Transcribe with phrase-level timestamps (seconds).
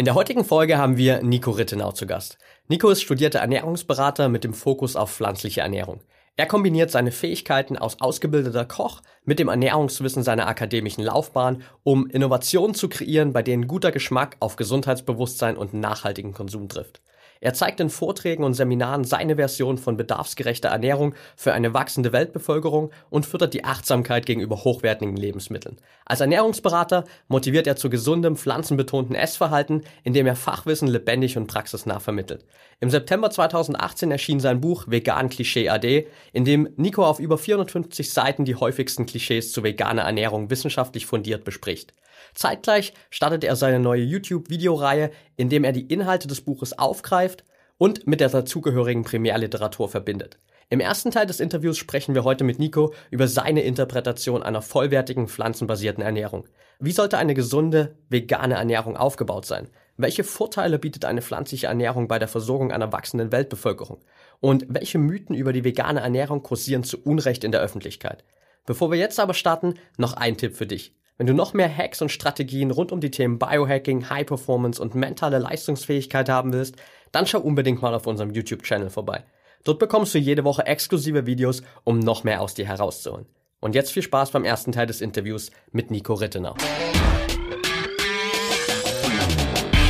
[0.00, 2.38] In der heutigen Folge haben wir Nico Rittenau zu Gast.
[2.68, 6.00] Nico ist studierter Ernährungsberater mit dem Fokus auf pflanzliche Ernährung.
[6.36, 12.74] Er kombiniert seine Fähigkeiten aus ausgebildeter Koch mit dem Ernährungswissen seiner akademischen Laufbahn, um Innovationen
[12.74, 17.02] zu kreieren, bei denen guter Geschmack auf Gesundheitsbewusstsein und nachhaltigen Konsum trifft.
[17.40, 22.90] Er zeigt in Vorträgen und Seminaren seine Version von bedarfsgerechter Ernährung für eine wachsende Weltbevölkerung
[23.08, 25.78] und fördert die Achtsamkeit gegenüber hochwertigen Lebensmitteln.
[26.04, 32.44] Als Ernährungsberater motiviert er zu gesundem, pflanzenbetonten Essverhalten, indem er Fachwissen lebendig und praxisnah vermittelt.
[32.78, 38.12] Im September 2018 erschien sein Buch Vegan Klischee AD, in dem Nico auf über 450
[38.12, 41.94] Seiten die häufigsten Klischees zu veganer Ernährung wissenschaftlich fundiert bespricht.
[42.34, 47.44] Zeitgleich startet er seine neue YouTube-Videoreihe, in dem er die Inhalte des Buches aufgreift
[47.78, 50.38] und mit der dazugehörigen Primärliteratur verbindet.
[50.72, 55.26] Im ersten Teil des Interviews sprechen wir heute mit Nico über seine Interpretation einer vollwertigen
[55.26, 56.46] pflanzenbasierten Ernährung.
[56.78, 59.68] Wie sollte eine gesunde, vegane Ernährung aufgebaut sein?
[59.96, 63.98] Welche Vorteile bietet eine pflanzliche Ernährung bei der Versorgung einer wachsenden Weltbevölkerung?
[64.38, 68.24] Und welche Mythen über die vegane Ernährung kursieren zu Unrecht in der Öffentlichkeit?
[68.64, 70.94] Bevor wir jetzt aber starten, noch ein Tipp für dich.
[71.20, 74.94] Wenn du noch mehr Hacks und Strategien rund um die Themen Biohacking, High Performance und
[74.94, 76.76] mentale Leistungsfähigkeit haben willst,
[77.12, 79.24] dann schau unbedingt mal auf unserem YouTube-Channel vorbei.
[79.62, 83.26] Dort bekommst du jede Woche exklusive Videos, um noch mehr aus dir herauszuholen.
[83.60, 86.54] Und jetzt viel Spaß beim ersten Teil des Interviews mit Nico Rittenau.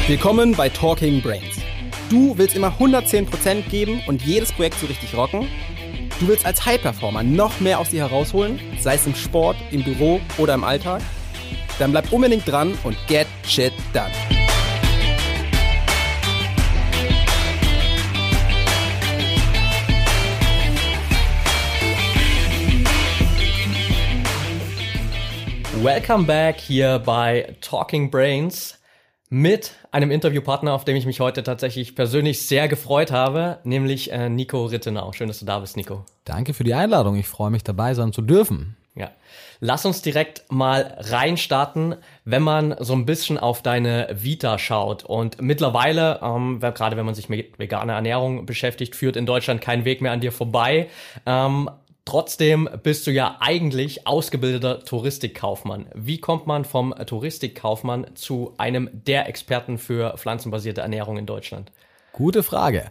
[0.08, 1.60] Willkommen bei Talking Brains.
[2.08, 5.46] Du willst immer 110% geben und jedes Projekt so richtig rocken?
[6.18, 10.20] Du willst als High-Performer noch mehr aus dir herausholen, sei es im Sport, im Büro
[10.36, 11.00] oder im Alltag?
[11.80, 14.10] Dann bleib unbedingt dran und get shit done.
[25.82, 28.78] Welcome back hier bei Talking Brains
[29.30, 34.28] mit einem Interviewpartner, auf dem ich mich heute tatsächlich persönlich sehr gefreut habe, nämlich äh,
[34.28, 35.12] Nico Rittenau.
[35.12, 36.04] Schön, dass du da bist, Nico.
[36.26, 37.16] Danke für die Einladung.
[37.16, 38.76] Ich freue mich dabei sein zu dürfen.
[38.94, 39.12] Ja.
[39.60, 45.04] Lass uns direkt mal reinstarten, wenn man so ein bisschen auf deine Vita schaut.
[45.04, 49.84] Und mittlerweile, ähm, gerade wenn man sich mit veganer Ernährung beschäftigt, führt in Deutschland kein
[49.84, 50.88] Weg mehr an dir vorbei.
[51.26, 51.70] Ähm,
[52.06, 55.86] Trotzdem bist du ja eigentlich ausgebildeter Touristikkaufmann.
[55.94, 61.70] Wie kommt man vom Touristikkaufmann zu einem der Experten für pflanzenbasierte Ernährung in Deutschland?
[62.20, 62.84] Gute Frage.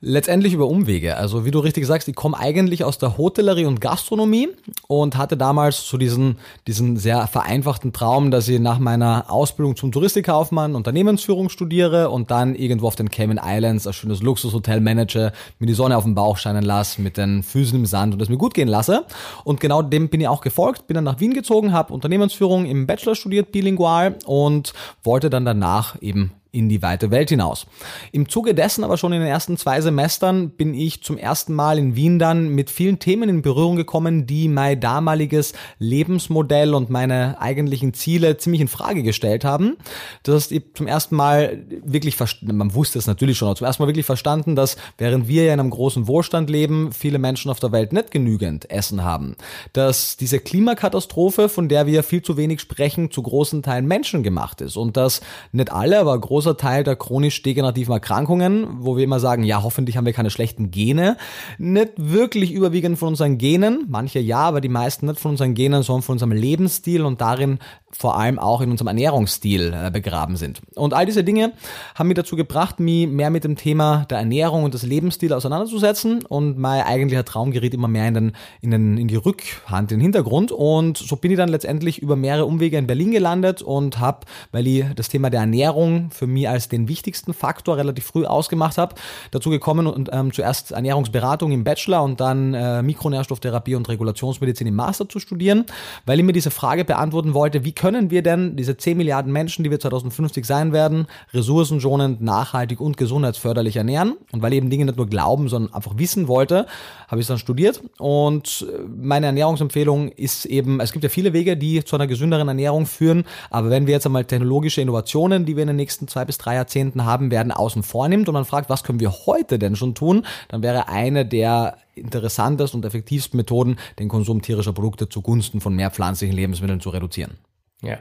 [0.00, 1.18] Letztendlich über Umwege.
[1.18, 4.48] Also wie du richtig sagst, ich komme eigentlich aus der Hotellerie und Gastronomie
[4.88, 9.92] und hatte damals so diesen, diesen sehr vereinfachten Traum, dass ich nach meiner Ausbildung zum
[9.92, 15.66] Touristikkaufmann Unternehmensführung studiere und dann irgendwo auf den Cayman Islands ein schönes Luxushotel manage, mir
[15.66, 18.38] die Sonne auf den Bauch scheinen lasse, mit den Füßen im Sand und es mir
[18.38, 19.04] gut gehen lasse.
[19.44, 22.86] Und genau dem bin ich auch gefolgt, bin dann nach Wien gezogen, habe Unternehmensführung im
[22.86, 24.72] Bachelor studiert, bilingual und
[25.04, 27.66] wollte dann danach eben in die weite Welt hinaus.
[28.12, 31.78] Im Zuge dessen aber schon in den ersten zwei Semestern bin ich zum ersten Mal
[31.78, 37.40] in Wien dann mit vielen Themen in Berührung gekommen, die mein damaliges Lebensmodell und meine
[37.40, 39.78] eigentlichen Ziele ziemlich in Frage gestellt haben.
[40.24, 43.66] Das heißt, ich zum ersten Mal wirklich verstanden, man wusste es natürlich schon, aber zum
[43.66, 47.50] ersten Mal wirklich verstanden, dass während wir ja in einem großen Wohlstand leben, viele Menschen
[47.50, 49.36] auf der Welt nicht genügend Essen haben.
[49.72, 54.76] Dass diese Klimakatastrophe, von der wir viel zu wenig sprechen, zu großen Teilen menschengemacht ist
[54.76, 59.44] und dass nicht alle, aber groß großer Teil der chronisch-degenerativen Erkrankungen, wo wir immer sagen,
[59.44, 61.16] ja, hoffentlich haben wir keine schlechten Gene,
[61.58, 65.84] nicht wirklich überwiegend von unseren Genen, manche ja, aber die meisten nicht von unseren Genen,
[65.84, 67.60] sondern von unserem Lebensstil und darin
[67.92, 70.62] vor allem auch in unserem Ernährungsstil äh, begraben sind.
[70.74, 71.52] Und all diese Dinge
[71.94, 76.24] haben mich dazu gebracht, mich mehr mit dem Thema der Ernährung und des Lebensstils auseinanderzusetzen.
[76.24, 78.32] Und mein eigentlicher Traum geriet immer mehr in, den,
[78.62, 80.52] in, den, in die Rückhand, in den Hintergrund.
[80.52, 84.66] Und so bin ich dann letztendlich über mehrere Umwege in Berlin gelandet und habe, weil
[84.66, 88.94] ich das Thema der Ernährung für mich als den wichtigsten Faktor relativ früh ausgemacht habe,
[89.30, 94.74] dazu gekommen und ähm, zuerst Ernährungsberatung im Bachelor und dann äh, Mikronährstofftherapie und Regulationsmedizin im
[94.74, 95.64] Master zu studieren,
[96.06, 99.64] weil ich mir diese Frage beantworten wollte, wie können wir denn diese 10 Milliarden Menschen,
[99.64, 104.14] die wir 2050 sein werden, ressourcenschonend, nachhaltig und gesundheitsförderlich ernähren?
[104.32, 106.66] Und weil ich eben Dinge nicht nur glauben, sondern einfach wissen wollte,
[107.08, 107.82] habe ich es dann studiert.
[107.98, 112.48] Und äh, meine Ernährungsempfehlung ist eben, es gibt ja viele Wege, die zu einer gesünderen
[112.48, 116.21] Ernährung führen, aber wenn wir jetzt einmal technologische Innovationen, die wir in den nächsten zwei
[116.24, 119.76] bis drei Jahrzehnten haben werden, außen vornimmt und man fragt, was können wir heute denn
[119.76, 125.60] schon tun, dann wäre eine der interessantesten und effektivsten Methoden, den Konsum tierischer Produkte zugunsten
[125.60, 127.38] von mehr pflanzlichen Lebensmitteln zu reduzieren.
[127.82, 127.98] Ja,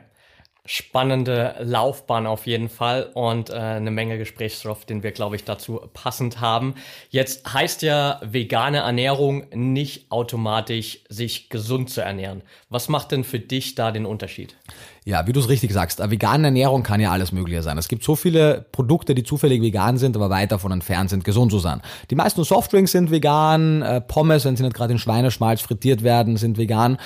[0.65, 5.81] spannende Laufbahn auf jeden Fall und äh, eine Menge Gesprächsstoff, den wir, glaube ich, dazu
[5.93, 6.75] passend haben.
[7.09, 12.43] Jetzt heißt ja vegane Ernährung nicht automatisch sich gesund zu ernähren.
[12.69, 14.55] Was macht denn für dich da den Unterschied?
[15.03, 17.75] Ja, wie du es richtig sagst, vegane Ernährung kann ja alles Mögliche sein.
[17.79, 21.51] Es gibt so viele Produkte, die zufällig vegan sind, aber weit davon entfernt sind, gesund
[21.51, 21.81] zu sein.
[22.11, 26.37] Die meisten Softdrinks sind vegan, äh, Pommes, wenn sie nicht gerade in Schweineschmalz frittiert werden,
[26.37, 26.97] sind vegan.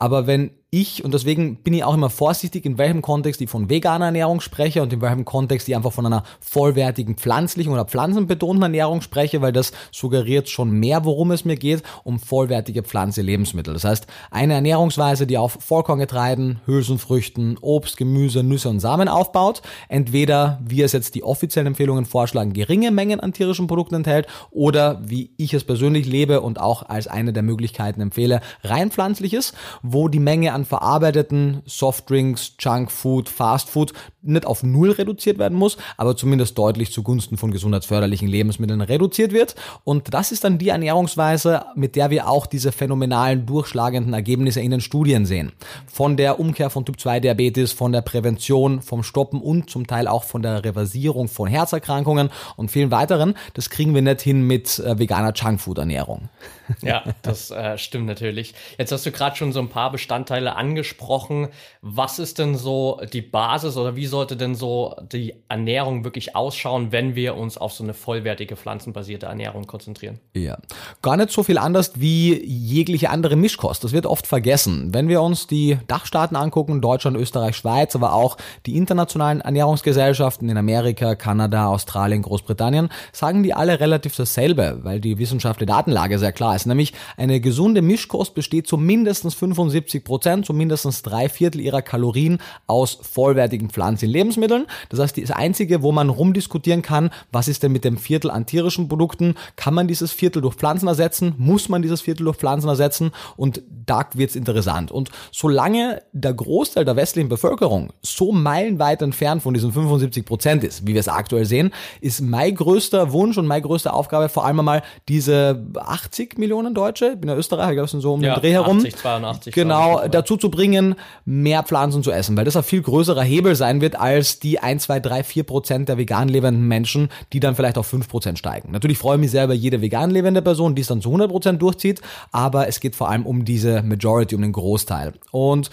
[0.00, 3.70] Aber wenn ich, und deswegen bin ich auch immer vorsichtig, in welchem Kontext ich von
[3.70, 8.62] veganer Ernährung spreche und in welchem Kontext ich einfach von einer vollwertigen pflanzlichen oder pflanzenbetonten
[8.62, 13.72] Ernährung spreche, weil das suggeriert schon mehr, worum es mir geht, um vollwertige pflanzliche Lebensmittel.
[13.74, 20.58] Das heißt, eine Ernährungsweise, die auf Vollkorngetreiden, Hülsenfrüchten, Obst, Gemüse, Nüsse und Samen aufbaut, entweder,
[20.64, 25.30] wie es jetzt die offiziellen Empfehlungen vorschlagen, geringe Mengen an tierischen Produkten enthält oder, wie
[25.36, 30.18] ich es persönlich lebe und auch als eine der Möglichkeiten empfehle, rein pflanzliches, wo die
[30.18, 33.92] Menge an verarbeiteten Softdrinks, Junkfood, Fastfood
[34.24, 39.54] nicht auf Null reduziert werden muss, aber zumindest deutlich zugunsten von gesundheitsförderlichen Lebensmitteln reduziert wird.
[39.84, 44.70] Und das ist dann die Ernährungsweise, mit der wir auch diese phänomenalen, durchschlagenden Ergebnisse in
[44.70, 45.52] den Studien sehen.
[45.86, 50.08] Von der Umkehr von Typ 2 Diabetes, von der Prävention, vom Stoppen und zum Teil
[50.08, 53.34] auch von der Reversierung von Herzerkrankungen und vielen weiteren.
[53.54, 56.28] Das kriegen wir nicht hin mit äh, veganer Junkfood-Ernährung.
[56.82, 58.54] Ja, das äh, stimmt natürlich.
[58.78, 61.48] Jetzt hast du gerade schon so ein paar Bestandteile angesprochen.
[61.80, 66.92] Was ist denn so die Basis oder wie sollte denn so die Ernährung wirklich ausschauen,
[66.92, 70.20] wenn wir uns auf so eine vollwertige pflanzenbasierte Ernährung konzentrieren?
[70.34, 70.58] Ja,
[71.02, 73.84] gar nicht so viel anders wie jegliche andere Mischkost.
[73.84, 74.92] Das wird oft vergessen.
[74.92, 80.56] Wenn wir uns die Dachstaaten angucken, Deutschland, Österreich, Schweiz, aber auch die internationalen Ernährungsgesellschaften in
[80.56, 86.53] Amerika, Kanada, Australien, Großbritannien, sagen die alle relativ dasselbe, weil die wissenschaftliche Datenlage sehr klar
[86.54, 86.66] ist.
[86.66, 92.38] Nämlich eine gesunde Mischkost besteht zu mindestens 75 Prozent, zu mindestens drei Viertel ihrer Kalorien
[92.66, 94.66] aus vollwertigen pflanzlichen Lebensmitteln.
[94.88, 98.46] Das heißt, das einzige, wo man rumdiskutieren kann, was ist denn mit dem Viertel an
[98.46, 99.34] tierischen Produkten?
[99.56, 101.34] Kann man dieses Viertel durch Pflanzen ersetzen?
[101.38, 103.12] Muss man dieses Viertel durch Pflanzen ersetzen?
[103.36, 104.90] Und da wird's interessant.
[104.90, 110.86] Und solange der Großteil der westlichen Bevölkerung so meilenweit entfernt von diesen 75 Prozent ist,
[110.86, 114.60] wie wir es aktuell sehen, ist mein größter Wunsch und meine größte Aufgabe vor allem
[114.60, 118.22] einmal diese 80 Millionen Deutsche, ich bin ja Österreicher, ich glaube, es sind so um
[118.22, 118.78] ja, den Dreh herum.
[118.78, 119.54] 80, 82.
[119.54, 120.94] Genau, dazu zu bringen,
[121.24, 124.82] mehr Pflanzen zu essen, weil das ein viel größerer Hebel sein wird als die 1,
[124.82, 128.72] 2, 3, 4 Prozent der vegan lebenden Menschen, die dann vielleicht auf 5 Prozent steigen.
[128.72, 131.30] Natürlich freue ich mich sehr über jede vegan lebende Person, die es dann zu 100
[131.30, 135.14] Prozent durchzieht, aber es geht vor allem um diese Majority, um den Großteil.
[135.30, 135.70] Und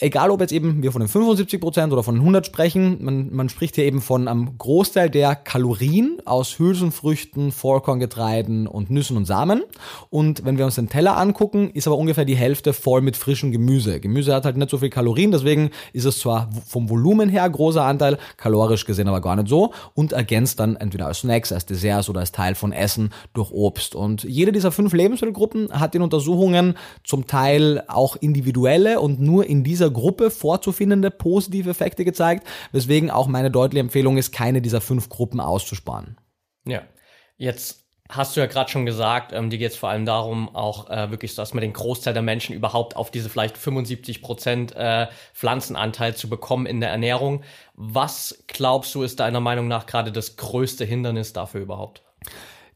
[0.00, 3.48] egal ob jetzt eben wir von den 75 Prozent oder von 100 sprechen, man, man
[3.48, 9.62] spricht hier eben von einem Großteil der Kalorien aus Hülsenfrüchten, Vollkorngetreiden und Nüssen und Samen.
[10.10, 13.52] Und wenn wir uns den Teller angucken, ist aber ungefähr die Hälfte voll mit frischem
[13.52, 14.00] Gemüse.
[14.00, 17.84] Gemüse hat halt nicht so viel Kalorien, deswegen ist es zwar vom Volumen her großer
[17.84, 22.08] Anteil, kalorisch gesehen aber gar nicht so und ergänzt dann entweder als Snacks, als Desserts
[22.08, 23.94] oder als Teil von Essen durch Obst.
[23.94, 26.74] Und jede dieser fünf Lebensmittelgruppen hat in Untersuchungen
[27.04, 33.28] zum Teil auch individuelle und nur in dieser Gruppe vorzufindende positive Effekte gezeigt, weswegen auch
[33.28, 36.18] meine deutliche Empfehlung ist, keine dieser fünf Gruppen auszusparen.
[36.66, 36.82] Ja,
[37.36, 40.90] jetzt hast du ja gerade schon gesagt, ähm, dir geht es vor allem darum, auch
[40.90, 45.06] äh, wirklich, dass man den Großteil der Menschen überhaupt auf diese vielleicht 75 Prozent äh,
[45.32, 47.44] Pflanzenanteil zu bekommen in der Ernährung.
[47.74, 52.02] Was glaubst du, ist deiner Meinung nach gerade das größte Hindernis dafür überhaupt?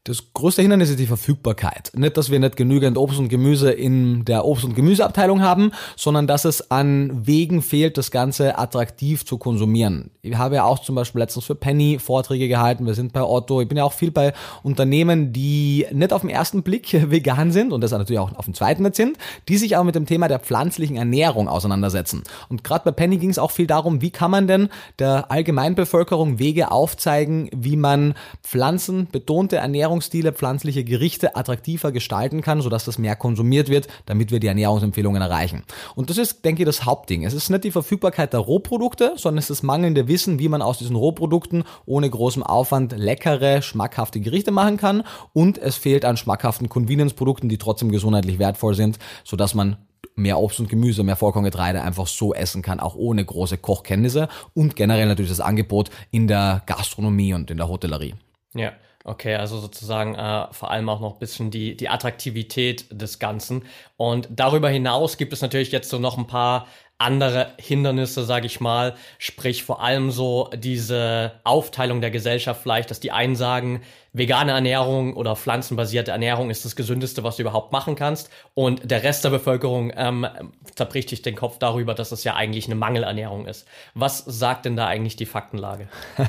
[0.07, 1.91] Das größte Hindernis ist die Verfügbarkeit.
[1.95, 6.27] Nicht, dass wir nicht genügend Obst und Gemüse in der Obst- und Gemüseabteilung haben, sondern
[6.27, 10.11] dass es an Wegen fehlt, das Ganze attraktiv zu konsumieren.
[10.21, 12.85] Ich habe ja auch zum Beispiel letztens für Penny Vorträge gehalten.
[12.85, 13.61] Wir sind bei Otto.
[13.61, 17.73] Ich bin ja auch viel bei Unternehmen, die nicht auf den ersten Blick vegan sind
[17.73, 19.17] und das natürlich auch auf den zweiten nicht sind,
[19.49, 22.21] die sich aber mit dem Thema der pflanzlichen Ernährung auseinandersetzen.
[22.47, 26.37] Und gerade bei Penny ging es auch viel darum, wie kann man denn der Allgemeinbevölkerung
[26.37, 28.13] Wege aufzeigen, wie man
[28.43, 34.41] pflanzenbetonte Ernährung Ernährungsstile, pflanzliche Gerichte attraktiver gestalten kann, sodass das mehr konsumiert wird, damit wir
[34.41, 35.63] die Ernährungsempfehlungen erreichen.
[35.95, 37.23] Und das ist, denke ich, das Hauptding.
[37.23, 40.61] Es ist nicht die Verfügbarkeit der Rohprodukte, sondern es ist das mangelnde Wissen, wie man
[40.61, 45.03] aus diesen Rohprodukten ohne großem Aufwand leckere, schmackhafte Gerichte machen kann.
[45.31, 49.77] Und es fehlt an schmackhaften Convenience-Produkten, die trotzdem gesundheitlich wertvoll sind, sodass man
[50.15, 54.75] mehr Obst und Gemüse, mehr Vollkorngetreide einfach so essen kann, auch ohne große Kochkenntnisse und
[54.75, 58.15] generell natürlich das Angebot in der Gastronomie und in der Hotellerie.
[58.53, 58.71] Ja,
[59.07, 63.63] Okay, also sozusagen äh, vor allem auch noch ein bisschen die, die Attraktivität des Ganzen.
[63.97, 66.65] Und darüber hinaus gibt es natürlich jetzt so noch ein paar
[66.97, 72.99] andere Hindernisse, sage ich mal, sprich vor allem so diese Aufteilung der Gesellschaft vielleicht, dass
[72.99, 73.83] die einen sagen,
[74.15, 79.03] vegane Ernährung oder pflanzenbasierte Ernährung ist das gesündeste, was du überhaupt machen kannst und der
[79.03, 80.25] Rest der Bevölkerung ähm,
[80.73, 83.67] zerbricht sich den Kopf darüber, dass es ja eigentlich eine Mangelernährung ist.
[83.93, 85.89] Was sagt denn da eigentlich die Faktenlage?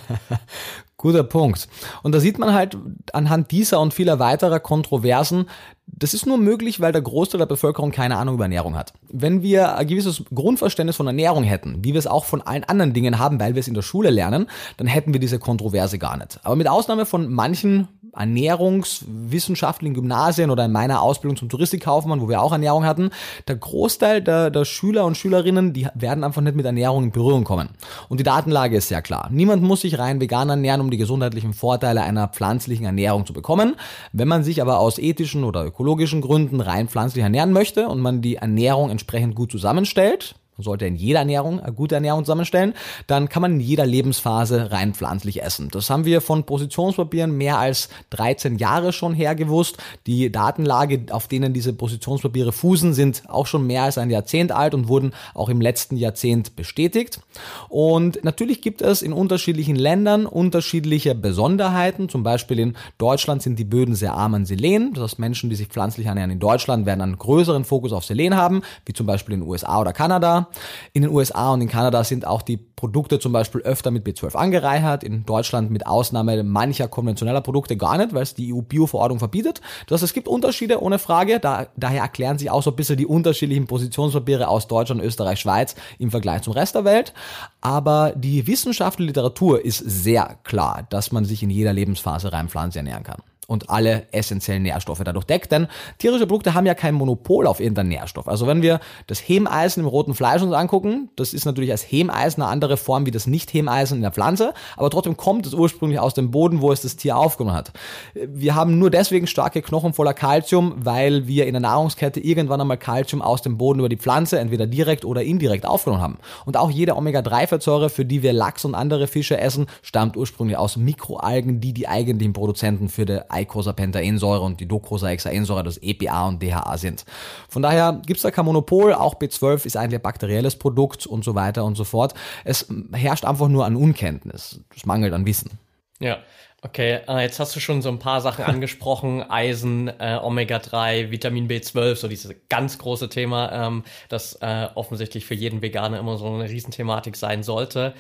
[0.97, 1.69] Guter Punkt.
[2.03, 2.77] Und da sieht man halt
[3.13, 5.49] anhand dieser und vieler weiterer Kontroversen,
[5.87, 8.93] Das ist nur möglich, weil der Großteil der Bevölkerung keine Ahnung über Ernährung hat.
[9.09, 12.93] Wenn wir ein gewisses Grundverständnis von Ernährung hätten, wie wir es auch von allen anderen
[12.93, 16.17] Dingen haben, weil wir es in der Schule lernen, dann hätten wir diese Kontroverse gar
[16.17, 16.41] nicht.
[16.43, 22.43] Aber mit Ausnahme von manchen ernährungswissenschaftlichen Gymnasien oder in meiner Ausbildung zum Touristikkaufmann, wo wir
[22.43, 23.11] auch Ernährung hatten,
[23.49, 27.45] der Großteil der, der Schüler und Schülerinnen, die werden einfach nicht mit Ernährung in Berührung
[27.45, 27.69] kommen.
[28.09, 29.29] Und die Datenlage ist sehr klar.
[29.31, 33.77] Niemand muss sich rein vegan ernähren, um die gesundheitlichen Vorteile einer pflanzlichen Ernährung zu bekommen.
[34.13, 38.23] Wenn man sich aber aus ethischen oder ökologischen Gründen rein pflanzlich ernähren möchte und man
[38.23, 42.75] die Ernährung entsprechend gut zusammenstellt, man sollte in jeder Ernährung eine gute Ernährung zusammenstellen,
[43.07, 45.69] dann kann man in jeder Lebensphase rein pflanzlich essen.
[45.71, 49.77] Das haben wir von Positionspapieren mehr als 13 Jahre schon hergewusst.
[50.07, 54.73] Die Datenlage, auf denen diese Positionspapiere fußen, sind auch schon mehr als ein Jahrzehnt alt
[54.73, 57.21] und wurden auch im letzten Jahrzehnt bestätigt.
[57.69, 62.09] Und natürlich gibt es in unterschiedlichen Ländern unterschiedliche Besonderheiten.
[62.09, 64.95] Zum Beispiel in Deutschland sind die Böden sehr arm an Selen.
[64.95, 68.37] Das heißt, Menschen, die sich pflanzlich ernähren in Deutschland, werden einen größeren Fokus auf Selen
[68.37, 70.46] haben, wie zum Beispiel in den USA oder Kanada.
[70.93, 74.35] In den USA und in Kanada sind auch die Produkte zum Beispiel öfter mit B12
[74.35, 75.05] angereichert.
[75.05, 79.61] In Deutschland mit Ausnahme mancher konventioneller Produkte gar nicht, weil es die EU-Bio-Verordnung verbietet.
[79.87, 81.41] Das heißt, es gibt Unterschiede ohne Frage.
[81.41, 85.75] Da, daher erklären sich auch so ein bisschen die unterschiedlichen Positionspapiere aus Deutschland, Österreich, Schweiz
[85.99, 87.15] im Vergleich zum Rest der Welt.
[87.61, 92.79] Aber die wissenschaftliche Literatur ist sehr klar, dass man sich in jeder Lebensphase rein pflanzlich
[92.79, 95.53] ernähren kann und alle essentiellen Nährstoffe dadurch deckt.
[95.53, 98.29] Denn tierische Produkte haben ja kein Monopol auf irgendeinen Nährstoff.
[98.29, 102.43] Also wenn wir das Hemeisen im roten Fleisch uns angucken, das ist natürlich als Hemeisen
[102.43, 106.15] eine andere Form wie das Nicht-Hemeisen in der Pflanze, aber trotzdem kommt es ursprünglich aus
[106.15, 107.73] dem Boden, wo es das Tier aufgenommen hat.
[108.15, 112.79] Wir haben nur deswegen starke Knochen voller Kalzium, weil wir in der Nahrungskette irgendwann einmal
[112.79, 116.19] Kalzium aus dem Boden über die Pflanze entweder direkt oder indirekt aufgenommen haben.
[116.45, 120.77] Und auch jede Omega-3-Fettsäure, für die wir Lachs und andere Fische essen, stammt ursprünglich aus
[120.77, 126.79] Mikroalgen, die die eigentlichen Produzenten für die Eicosapentaensäure und die Docosahexaensäure, das EPA und DHA
[126.79, 127.05] sind.
[127.49, 131.25] Von daher gibt es da kein Monopol, auch B12 ist eigentlich ein bakterielles Produkt und
[131.25, 132.15] so weiter und so fort.
[132.45, 135.59] Es herrscht einfach nur an Unkenntnis, es mangelt an Wissen.
[135.99, 136.19] Ja,
[136.63, 141.49] Okay, äh, jetzt hast du schon so ein paar Sachen angesprochen, Eisen, äh, Omega-3, Vitamin
[141.49, 146.27] B12, so dieses ganz große Thema, ähm, das äh, offensichtlich für jeden Veganer immer so
[146.27, 147.95] eine Riesenthematik sein sollte.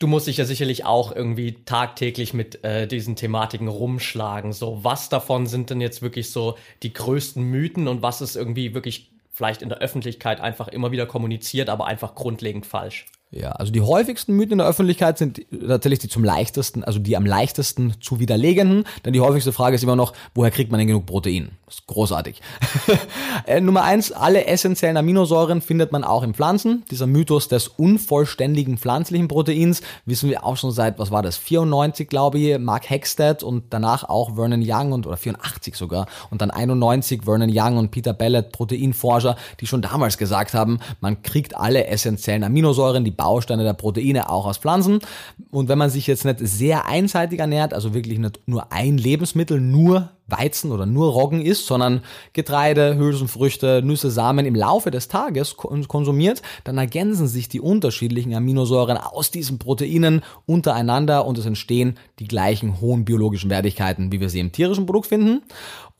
[0.00, 4.54] Du musst dich ja sicherlich auch irgendwie tagtäglich mit äh, diesen Thematiken rumschlagen.
[4.54, 8.72] So, was davon sind denn jetzt wirklich so die größten Mythen und was ist irgendwie
[8.72, 13.04] wirklich vielleicht in der Öffentlichkeit einfach immer wieder kommuniziert, aber einfach grundlegend falsch?
[13.30, 17.14] Ja, also die häufigsten Mythen in der Öffentlichkeit sind tatsächlich die zum leichtesten, also die
[17.14, 18.84] am leichtesten zu widerlegenden.
[19.04, 21.50] Denn die häufigste Frage ist immer noch, woher kriegt man denn genug Protein?
[21.70, 22.40] Ist großartig.
[23.46, 26.82] äh, Nummer eins, alle essentiellen Aminosäuren findet man auch in Pflanzen.
[26.90, 32.08] Dieser Mythos des unvollständigen pflanzlichen Proteins wissen wir auch schon seit, was war das, 94
[32.08, 36.50] glaube ich, Mark Hexted und danach auch Vernon Young und, oder 84 sogar und dann
[36.50, 41.86] 91 Vernon Young und Peter Bellet, Proteinforscher, die schon damals gesagt haben, man kriegt alle
[41.86, 44.98] essentiellen Aminosäuren, die Bausteine der Proteine auch aus Pflanzen.
[45.52, 49.60] Und wenn man sich jetzt nicht sehr einseitig ernährt, also wirklich nicht nur ein Lebensmittel,
[49.60, 55.56] nur Weizen oder nur Roggen isst, sondern Getreide, Hülsenfrüchte, Nüsse, Samen im Laufe des Tages
[55.56, 62.28] konsumiert, dann ergänzen sich die unterschiedlichen Aminosäuren aus diesen Proteinen untereinander und es entstehen die
[62.28, 65.42] gleichen hohen biologischen Wertigkeiten, wie wir sie im tierischen Produkt finden.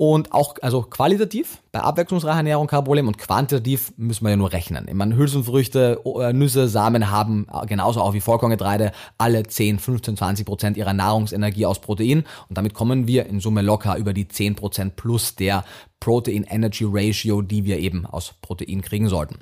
[0.01, 4.51] Und auch, also qualitativ, bei abwechslungsreicher Ernährung kein Problem und quantitativ müssen wir ja nur
[4.51, 4.87] rechnen.
[4.89, 10.47] Ich meine, Hülsenfrüchte, äh, Nüsse, Samen haben genauso auch wie Vollkorngetreide alle 10, 15, 20
[10.47, 14.55] Prozent ihrer Nahrungsenergie aus Protein und damit kommen wir in Summe locker über die 10
[14.55, 15.65] Prozent plus der
[16.01, 19.37] Protein Energy Ratio, die wir eben aus Protein kriegen sollten.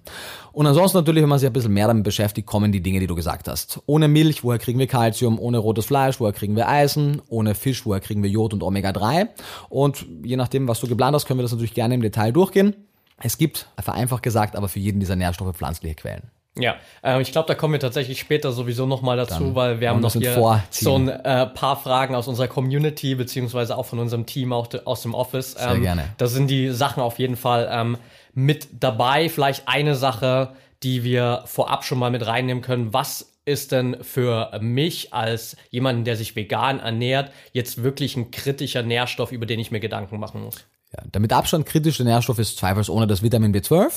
[0.53, 3.07] Und ansonsten natürlich, wenn man sich ein bisschen mehr damit beschäftigt, kommen die Dinge, die
[3.07, 3.81] du gesagt hast.
[3.87, 5.39] Ohne Milch, woher kriegen wir Kalzium?
[5.39, 7.23] Ohne rotes Fleisch, woher kriegen wir Eisen?
[7.29, 9.29] Ohne Fisch, woher kriegen wir Jod und Omega-3?
[9.69, 12.75] Und je nachdem, was du geplant hast, können wir das natürlich gerne im Detail durchgehen.
[13.21, 16.31] Es gibt, vereinfacht gesagt, aber für jeden dieser Nährstoffe pflanzliche Quellen.
[16.57, 19.91] Ja, äh, ich glaube, da kommen wir tatsächlich später sowieso nochmal dazu, Dann weil wir
[19.91, 20.85] haben noch hier vorziehen.
[20.85, 25.03] so ein äh, paar Fragen aus unserer Community, beziehungsweise auch von unserem Team auch aus
[25.03, 25.53] dem Office.
[25.53, 26.05] Sehr ähm, gerne.
[26.17, 27.99] Da sind die Sachen auf jeden Fall ähm,
[28.35, 29.29] mit dabei.
[29.29, 32.93] Vielleicht eine Sache, die wir vorab schon mal mit reinnehmen können.
[32.93, 38.83] Was ist denn für mich als jemanden, der sich vegan ernährt, jetzt wirklich ein kritischer
[38.83, 40.67] Nährstoff, über den ich mir Gedanken machen muss?
[40.97, 43.91] Ja, der mit Abstand kritische Nährstoff ist zweifelsohne das Vitamin B12,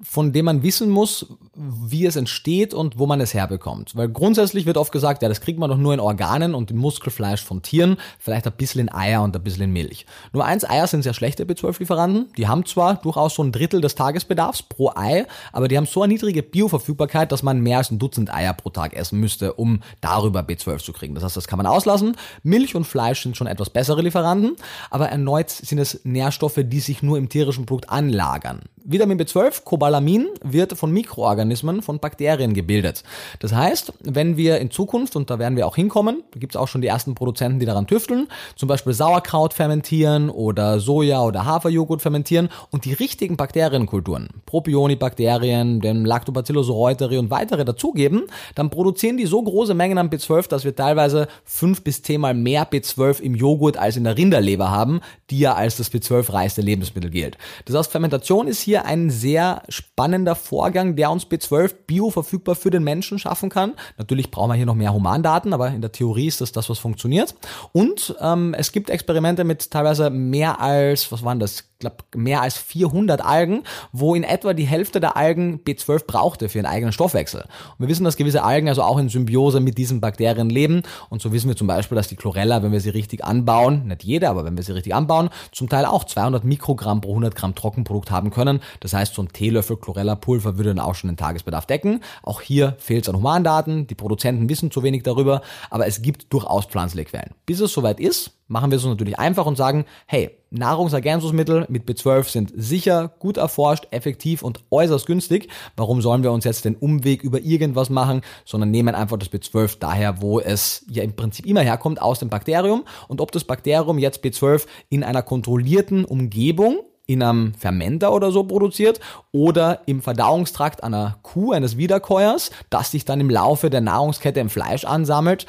[0.00, 1.26] von dem man wissen muss,
[1.56, 3.96] wie es entsteht und wo man es herbekommt.
[3.96, 6.76] Weil grundsätzlich wird oft gesagt, ja, das kriegt man doch nur in Organen und im
[6.76, 10.06] Muskelfleisch von Tieren, vielleicht ein bisschen in Eier und ein bisschen in Milch.
[10.32, 12.32] Nur eins, Eier sind sehr schlechte B12-Lieferanten.
[12.36, 16.02] Die haben zwar durchaus so ein Drittel des Tagesbedarfs pro Ei, aber die haben so
[16.02, 19.80] eine niedrige Bioverfügbarkeit, dass man mehr als ein Dutzend Eier pro Tag essen müsste, um
[20.00, 21.16] darüber B12 zu kriegen.
[21.16, 22.16] Das heißt, das kann man auslassen.
[22.44, 24.54] Milch und Fleisch sind schon etwas bessere Lieferanten,
[24.88, 28.60] aber erneut sind es Nährstoffe, Nährstoffe, die sich nur im tierischen Produkt anlagern.
[28.90, 33.02] Vitamin B12, Cobalamin, wird von Mikroorganismen, von Bakterien gebildet.
[33.38, 36.56] Das heißt, wenn wir in Zukunft, und da werden wir auch hinkommen, da gibt es
[36.56, 41.44] auch schon die ersten Produzenten, die daran tüfteln, zum Beispiel Sauerkraut fermentieren oder Soja oder
[41.44, 48.22] Haferjoghurt fermentieren und die richtigen Bakterienkulturen, Propionibakterien, den Lactobacillus reuteri und weitere dazugeben,
[48.54, 52.70] dann produzieren die so große Mengen an B12, dass wir teilweise fünf bis zehnmal mehr
[52.70, 57.38] B12 im Joghurt als in der Rinderleber haben, die ja als das B12-reichste Lebensmittel gilt.
[57.64, 62.84] Das heißt, Fermentation ist hier ein sehr spannender Vorgang, der uns B12 bioverfügbar für den
[62.84, 63.74] Menschen schaffen kann.
[63.96, 66.78] Natürlich brauchen wir hier noch mehr Humandaten, aber in der Theorie ist das das, was
[66.78, 67.34] funktioniert.
[67.72, 72.56] Und ähm, es gibt Experimente mit teilweise mehr als, was waren das, glaube mehr als
[72.56, 77.42] 400 Algen, wo in etwa die Hälfte der Algen B12 brauchte für ihren eigenen Stoffwechsel.
[77.42, 80.82] Und wir wissen, dass gewisse Algen also auch in Symbiose mit diesen Bakterien leben.
[81.08, 84.02] Und so wissen wir zum Beispiel, dass die Chlorella, wenn wir sie richtig anbauen, nicht
[84.02, 87.54] jede, aber wenn wir sie richtig anbauen, zum Teil auch 200 Mikrogramm pro 100 Gramm
[87.54, 88.60] Trockenprodukt haben können.
[88.80, 92.00] Das heißt, so ein Teelöffel Chlorella-Pulver würde dann auch schon den Tagesbedarf decken.
[92.24, 93.86] Auch hier fehlt es an Humandaten.
[93.86, 97.34] Die Produzenten wissen zu wenig darüber, aber es gibt durchaus pflanzliche Quellen.
[97.46, 101.88] Bis es soweit ist, machen wir es uns natürlich einfach und sagen, hey, Nahrungsergänzungsmittel mit
[101.88, 105.48] B12 sind sicher, gut erforscht, effektiv und äußerst günstig.
[105.76, 109.78] Warum sollen wir uns jetzt den Umweg über irgendwas machen, sondern nehmen einfach das B12
[109.78, 112.84] daher, wo es ja im Prinzip immer herkommt, aus dem Bakterium.
[113.08, 118.44] Und ob das Bakterium jetzt B12 in einer kontrollierten Umgebung in einem Fermenter oder so
[118.44, 119.00] produziert
[119.32, 124.50] oder im Verdauungstrakt einer Kuh, eines Wiederkäuers, das sich dann im Laufe der Nahrungskette im
[124.50, 125.46] Fleisch ansammelt,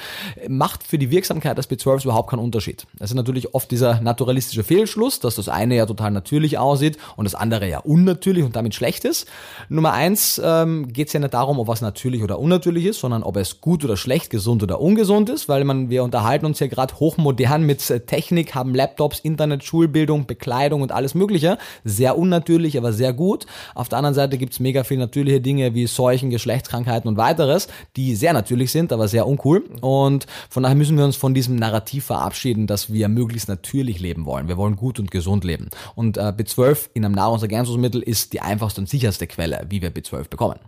[0.47, 2.87] macht für die Wirksamkeit des B12 überhaupt keinen Unterschied.
[2.97, 7.25] Das ist natürlich oft dieser naturalistische Fehlschluss, dass das eine ja total natürlich aussieht und
[7.25, 9.27] das andere ja unnatürlich und damit schlecht ist.
[9.67, 13.21] Nummer eins ähm, geht es ja nicht darum, ob was natürlich oder unnatürlich ist, sondern
[13.21, 16.67] ob es gut oder schlecht, gesund oder ungesund ist, weil man, wir unterhalten uns ja
[16.67, 21.69] gerade hochmodern mit Technik, haben Laptops, Internet, Schulbildung, Bekleidung und alles mögliche Mögliche.
[21.83, 23.45] Sehr unnatürlich, aber sehr gut.
[23.75, 27.67] Auf der anderen Seite gibt es mega viele natürliche Dinge wie Seuchen, Geschlechtskrankheiten und weiteres,
[27.95, 29.63] die sehr natürlich sind, aber sehr uncool.
[29.81, 34.25] Und von daher müssen wir uns von diesem Narrativ verabschieden, dass wir möglichst natürlich leben
[34.25, 34.47] wollen.
[34.47, 35.69] Wir wollen gut und gesund leben.
[35.95, 40.29] Und äh, B12 in einem Nahrungsergänzungsmittel ist die einfachste und sicherste Quelle, wie wir B12
[40.29, 40.59] bekommen.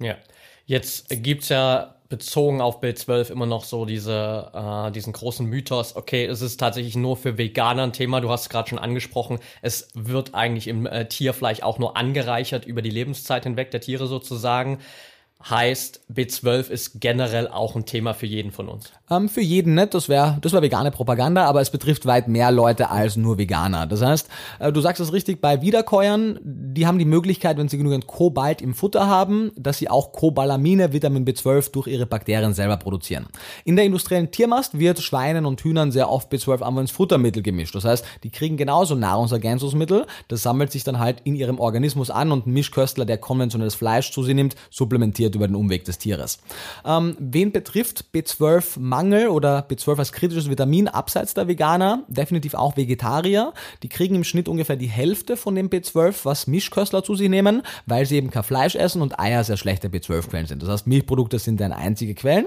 [0.00, 0.14] Ja.
[0.66, 5.96] Jetzt gibt's ja bezogen auf Bild 12 immer noch so diese, äh, diesen großen Mythos,
[5.96, 9.38] okay, es ist tatsächlich nur für Veganer ein Thema, du hast es gerade schon angesprochen,
[9.62, 14.08] es wird eigentlich im äh, Tierfleisch auch nur angereichert über die Lebenszeit hinweg der Tiere
[14.08, 14.80] sozusagen.
[15.48, 18.92] Heißt, B12 ist generell auch ein Thema für jeden von uns.
[19.10, 22.50] Ähm, für jeden nicht, das wäre das wär vegane Propaganda, aber es betrifft weit mehr
[22.50, 23.86] Leute als nur Veganer.
[23.86, 27.78] Das heißt, äh, du sagst es richtig, bei Wiederkäuern, die haben die Möglichkeit, wenn sie
[27.78, 32.76] genügend Kobalt im Futter haben, dass sie auch Cobalamine, Vitamin B12, durch ihre Bakterien selber
[32.76, 33.26] produzieren.
[33.64, 37.74] In der industriellen Tiermast wird Schweinen und Hühnern sehr oft B12 einfach ins Futtermittel gemischt.
[37.74, 42.30] Das heißt, die kriegen genauso Nahrungsergänzungsmittel, das sammelt sich dann halt in ihrem Organismus an
[42.30, 45.98] und ein Mischköstler, der konventionelles Fleisch zu sich nimmt, supplementiert wird über den Umweg des
[45.98, 46.38] Tieres.
[46.84, 52.04] Ähm, wen betrifft B12-Mangel oder B12 als kritisches Vitamin abseits der Veganer?
[52.08, 53.52] Definitiv auch Vegetarier.
[53.82, 57.62] Die kriegen im Schnitt ungefähr die Hälfte von dem B12, was Mischköstler zu sich nehmen,
[57.86, 60.62] weil sie eben kein Fleisch essen und Eier sehr schlechte B12-Quellen sind.
[60.62, 62.46] Das heißt, Milchprodukte sind deren einzige Quellen.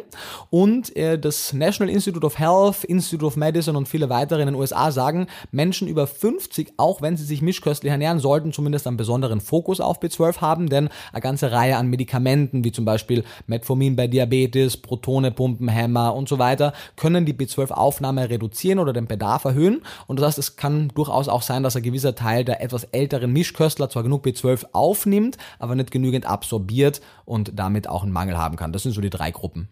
[0.49, 4.55] Und äh, das National Institute of Health, Institute of Medicine und viele weitere in den
[4.55, 9.39] USA sagen, Menschen über 50, auch wenn sie sich mischköstlich ernähren, sollten zumindest einen besonderen
[9.39, 14.07] Fokus auf B12 haben, denn eine ganze Reihe an Medikamenten wie zum Beispiel Metformin bei
[14.07, 19.81] Diabetes, Protonepumpenhämmer und so weiter, können die B12-Aufnahme reduzieren oder den Bedarf erhöhen.
[20.07, 23.31] Und das heißt, es kann durchaus auch sein, dass ein gewisser Teil der etwas älteren
[23.31, 28.55] Mischköstler zwar genug B12 aufnimmt, aber nicht genügend absorbiert und damit auch einen Mangel haben
[28.55, 28.73] kann.
[28.73, 29.69] Das sind so die drei Gruppen.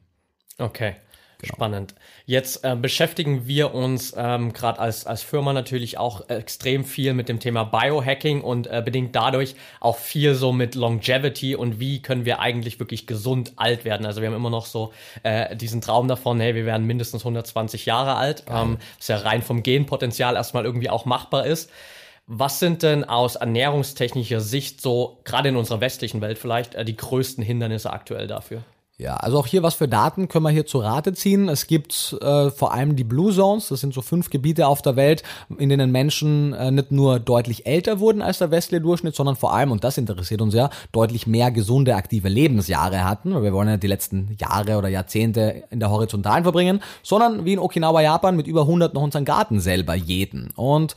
[0.57, 0.95] Okay.
[1.41, 1.55] Genau.
[1.55, 1.95] Spannend.
[2.25, 7.29] Jetzt äh, beschäftigen wir uns ähm, gerade als, als Firma natürlich auch extrem viel mit
[7.29, 12.25] dem Thema Biohacking und äh, bedingt dadurch auch viel so mit Longevity und wie können
[12.25, 14.05] wir eigentlich wirklich gesund alt werden.
[14.05, 17.87] Also wir haben immer noch so äh, diesen Traum davon, hey, wir werden mindestens 120
[17.87, 21.71] Jahre alt, ähm, was ja rein vom Genpotenzial erstmal irgendwie auch machbar ist.
[22.27, 26.95] Was sind denn aus ernährungstechnischer Sicht so, gerade in unserer westlichen Welt vielleicht, äh, die
[26.95, 28.63] größten Hindernisse aktuell dafür?
[29.01, 31.49] Ja, also auch hier was für Daten können wir hier zu Rate ziehen.
[31.49, 34.95] Es gibt äh, vor allem die Blue Zones, das sind so fünf Gebiete auf der
[34.95, 35.23] Welt,
[35.57, 39.55] in denen Menschen äh, nicht nur deutlich älter wurden als der westliche Durchschnitt, sondern vor
[39.55, 43.69] allem, und das interessiert uns ja, deutlich mehr gesunde, aktive Lebensjahre hatten, weil wir wollen
[43.69, 48.35] ja die letzten Jahre oder Jahrzehnte in der Horizontalen verbringen, sondern wie in Okinawa, Japan
[48.35, 50.51] mit über 100 noch unseren Garten selber jeden.
[50.55, 50.93] Und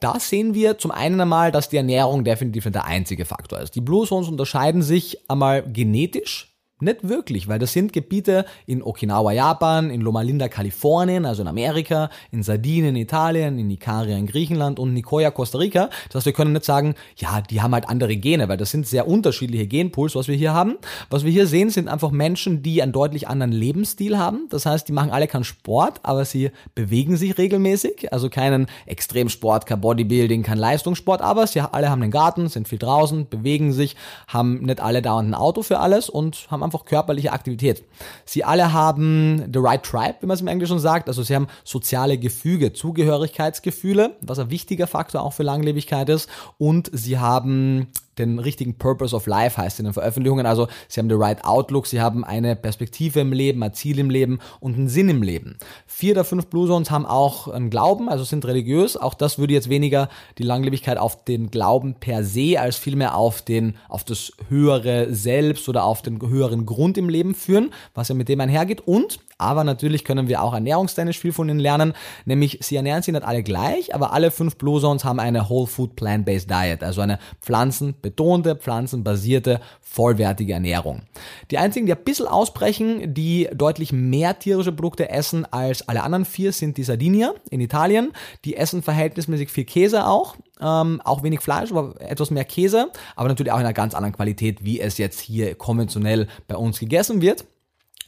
[0.00, 3.74] da sehen wir zum einen einmal, dass die Ernährung definitiv nicht der einzige Faktor ist.
[3.74, 6.51] Die Blue Zones unterscheiden sich einmal genetisch
[6.82, 11.46] Nicht wirklich, weil das sind Gebiete in Okinawa, Japan, in Loma Linda, Kalifornien, also in
[11.46, 15.90] Amerika, in Sardinien, Italien, in Ikaria in Griechenland und Nicoya, Costa Rica.
[16.08, 18.88] Das heißt, wir können nicht sagen, ja, die haben halt andere Gene, weil das sind
[18.88, 20.76] sehr unterschiedliche Genpools, was wir hier haben.
[21.08, 24.48] Was wir hier sehen, sind einfach Menschen, die einen deutlich anderen Lebensstil haben.
[24.50, 28.12] Das heißt, die machen alle keinen Sport, aber sie bewegen sich regelmäßig.
[28.12, 32.78] Also keinen Extremsport, kein Bodybuilding, kein Leistungssport, aber sie alle haben einen Garten, sind viel
[32.78, 33.94] draußen, bewegen sich,
[34.26, 37.84] haben nicht alle dauernd ein Auto für alles und haben einfach körperliche Aktivität.
[38.24, 41.08] Sie alle haben the right tribe, wie man es im Englischen sagt.
[41.08, 46.28] Also sie haben soziale Gefüge, Zugehörigkeitsgefühle, was ein wichtiger Faktor auch für Langlebigkeit ist.
[46.58, 50.46] Und sie haben den richtigen Purpose of Life heißt in den Veröffentlichungen.
[50.46, 54.10] Also sie haben the right outlook, sie haben eine Perspektive im Leben, ein Ziel im
[54.10, 55.56] Leben und einen Sinn im Leben.
[55.86, 58.96] Vier der fünf Blue Zones haben auch einen Glauben, also sind religiös.
[58.96, 63.42] Auch das würde jetzt weniger die Langlebigkeit auf den Glauben per se als vielmehr auf
[63.42, 68.14] den, auf das höhere Selbst oder auf den höheren Grund im Leben führen, was ja
[68.14, 68.82] mit dem einhergeht.
[68.82, 71.92] Und aber natürlich können wir auch ernährungstechnisch viel von ihnen lernen,
[72.24, 75.66] nämlich sie ernähren sich nicht alle gleich, aber alle fünf Blue Zones haben eine Whole
[75.66, 81.02] Food Plant-Based Diet, also eine pflanzenbetonte, pflanzenbasierte, vollwertige Ernährung.
[81.50, 86.24] Die einzigen, die ein bisschen ausbrechen, die deutlich mehr tierische Produkte essen als alle anderen
[86.24, 88.12] vier, sind die Sardinier in Italien.
[88.44, 93.28] Die essen verhältnismäßig viel Käse auch, ähm, auch wenig Fleisch, aber etwas mehr Käse, aber
[93.28, 97.20] natürlich auch in einer ganz anderen Qualität, wie es jetzt hier konventionell bei uns gegessen
[97.20, 97.44] wird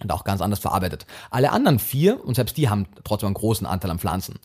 [0.01, 1.07] und auch ganz anders verarbeitet.
[1.31, 4.39] Alle anderen vier, und selbst die haben trotzdem einen großen Anteil an Pflanzen.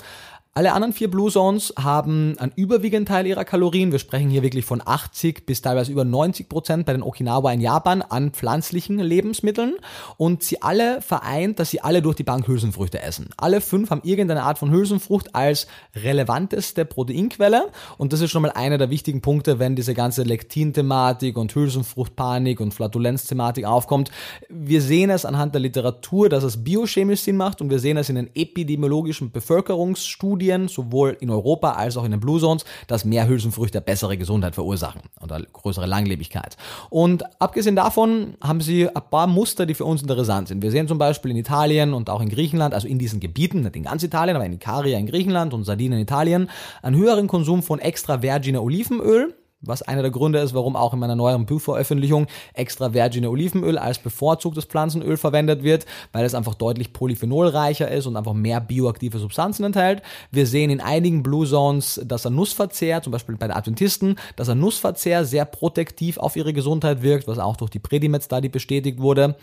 [0.59, 3.93] Alle anderen vier Blue Zones haben einen überwiegenden Teil ihrer Kalorien.
[3.93, 7.61] Wir sprechen hier wirklich von 80 bis teilweise über 90 Prozent bei den Okinawa in
[7.61, 9.77] Japan an pflanzlichen Lebensmitteln.
[10.17, 13.29] Und sie alle vereint, dass sie alle durch die Bank Hülsenfrüchte essen.
[13.37, 17.69] Alle fünf haben irgendeine Art von Hülsenfrucht als relevanteste Proteinquelle.
[17.97, 22.59] Und das ist schon mal einer der wichtigen Punkte, wenn diese ganze Lektin-Thematik und Hülsenfruchtpanik
[22.59, 24.11] und Flatulenz-Thematik aufkommt.
[24.49, 28.09] Wir sehen es anhand der Literatur, dass es biochemisch Sinn macht und wir sehen es
[28.09, 33.05] in den epidemiologischen Bevölkerungsstudien Studien, sowohl in Europa als auch in den Blue Zones, dass
[33.05, 36.57] mehr Hülsenfrüchte bessere Gesundheit verursachen oder größere Langlebigkeit.
[36.89, 40.61] Und abgesehen davon haben sie ein paar Muster, die für uns interessant sind.
[40.63, 43.75] Wir sehen zum Beispiel in Italien und auch in Griechenland, also in diesen Gebieten, nicht
[43.75, 46.49] in ganz Italien, aber in Ikaria in Griechenland und Sardinien in Italien,
[46.81, 50.99] einen höheren Konsum von extra vergine Olivenöl was einer der Gründe ist, warum auch in
[50.99, 56.93] meiner neueren Buchveröffentlichung extra virgine Olivenöl als bevorzugtes Pflanzenöl verwendet wird, weil es einfach deutlich
[56.93, 60.01] polyphenolreicher ist und einfach mehr bioaktive Substanzen enthält.
[60.31, 64.47] Wir sehen in einigen Blue Zones, dass ein Nussverzehr, zum Beispiel bei den Adventisten, dass
[64.47, 68.99] ein Nussverzehr sehr protektiv auf ihre Gesundheit wirkt, was auch durch die Predimed Study bestätigt
[68.99, 69.35] wurde.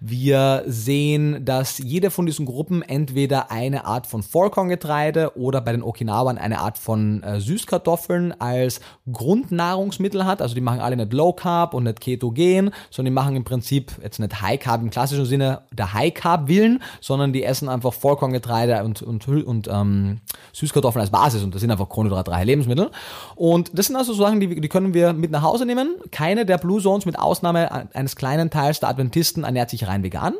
[0.00, 5.82] Wir sehen, dass jede von diesen Gruppen entweder eine Art von Vollkorngetreide oder bei den
[5.82, 10.42] Okinawan eine Art von äh, Süßkartoffeln als Grundnahrung Nahrungsmittel hat.
[10.42, 13.92] Also die machen alle nicht Low Carb und nicht Ketogen, sondern die machen im Prinzip
[14.02, 17.92] jetzt nicht High Carb im klassischen Sinne der High Carb Willen, sondern die essen einfach
[17.92, 20.20] Vollkorngetreide und, und, und ähm,
[20.52, 22.90] Süßkartoffeln als Basis und das sind einfach kohlenhydratreiche Lebensmittel.
[23.36, 25.96] Und das sind also so Sachen, die, die können wir mit nach Hause nehmen.
[26.10, 30.34] Keine der Blue Zones mit Ausnahme eines kleinen Teils der Adventisten ernährt sich rein vegan.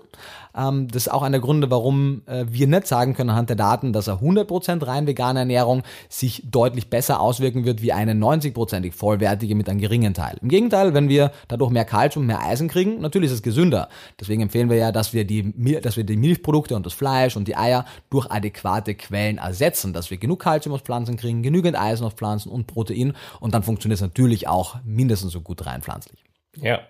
[0.57, 3.57] Ähm, das ist auch einer der Gründe, warum äh, wir nicht sagen können anhand der
[3.57, 8.93] Daten, dass eine 100% rein vegane Ernährung sich deutlich besser auswirken wird wie eine 90%ig
[8.95, 10.37] vollwertige mit einem geringen Teil.
[10.41, 13.89] Im Gegenteil, wenn wir dadurch mehr Kalzium, mehr Eisen kriegen, natürlich ist es gesünder.
[14.21, 17.49] Deswegen empfehlen wir ja, dass wir die, dass wir die Milchprodukte und das Fleisch und
[17.49, 22.07] die Eier durch adäquate Quellen ersetzen, dass wir genug Kalzium aus Pflanzen kriegen, genügend Eisen
[22.07, 26.25] aus Pflanzen und Protein und dann funktioniert es natürlich auch mindestens so gut rein pflanzlich.
[26.61, 26.81] Ja,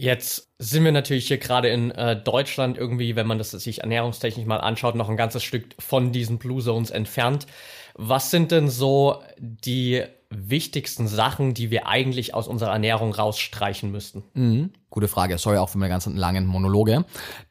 [0.00, 4.46] Jetzt sind wir natürlich hier gerade in äh, Deutschland irgendwie, wenn man das sich ernährungstechnisch
[4.46, 7.48] mal anschaut, noch ein ganzes Stück von diesen Blue Zones entfernt.
[7.94, 14.24] Was sind denn so die wichtigsten Sachen, die wir eigentlich aus unserer Ernährung rausstreichen müssten?
[14.34, 14.70] Mhm.
[14.90, 17.04] Gute Frage, sorry auch für meine ganzen langen Monologe.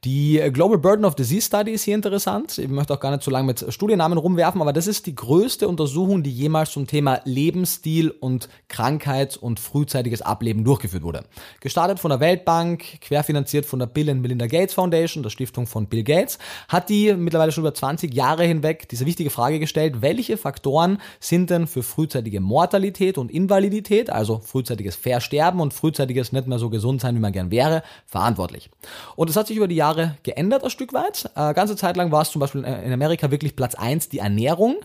[0.04, 2.58] Die Global Burden of Disease Study ist hier interessant.
[2.58, 5.68] Ich möchte auch gar nicht so lange mit Studiennamen rumwerfen, aber das ist die größte
[5.68, 11.26] Untersuchung, die jemals zum Thema Lebensstil und Krankheit und frühzeitiges Ableben durchgeführt wurde.
[11.60, 15.86] Gestartet von der Weltbank, querfinanziert von der Bill and Melinda Gates Foundation, der Stiftung von
[15.86, 20.38] Bill Gates, hat die mittlerweile schon über 20 Jahre hinweg diese wichtige Frage gestellt, welche
[20.38, 26.60] Faktoren sind denn für frühzeitige Mortalität und Invalidität, also frühzeitiges Versterben und frühzeitiges nicht mehr
[26.60, 28.70] so gesund sein, wie man gern wäre, verantwortlich.
[29.16, 31.32] Und es hat sich über die Jahre geändert ein Stück weit.
[31.36, 34.76] Äh, ganze Zeit lang war es zum Beispiel in Amerika wirklich Platz eins die Ernährung.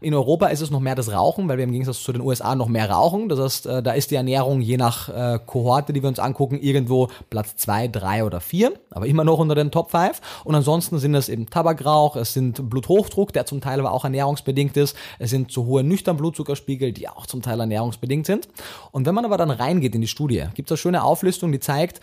[0.00, 2.54] In Europa ist es noch mehr das Rauchen, weil wir im Gegensatz zu den USA
[2.54, 3.28] noch mehr rauchen.
[3.28, 6.58] Das heißt, äh, da ist die Ernährung je nach äh, Kohorte, die wir uns angucken,
[6.60, 10.20] irgendwo Platz zwei, drei oder vier, aber immer noch unter den Top 5.
[10.44, 14.76] Und ansonsten sind es eben Tabakrauch, es sind Bluthochdruck, der zum Teil aber auch ernährungsbedingt
[14.76, 18.48] ist, es sind zu hohe nüchtern Blutzuckerspiegel, die auch zum Teil ernährungsbedingt sind.
[18.92, 21.60] Und wenn man aber dann reingeht in die Studie, gibt es eine schöne Auflistung, die
[21.60, 22.00] zeigt,